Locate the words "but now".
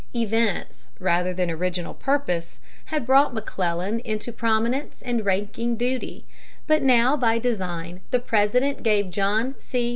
6.65-7.15